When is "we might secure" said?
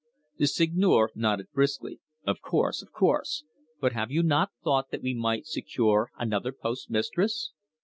5.03-6.09